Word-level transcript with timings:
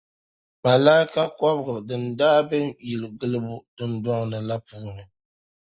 Malikia 0.63 1.23
kɔbiliga 1.37 1.73
din 1.87 2.03
daa 2.19 2.39
be 2.49 2.57
yiliguliba 2.87 3.53
dundɔŋ 3.75 4.19
ni 4.31 4.39
la 4.47 4.55
puuni. 4.67 5.03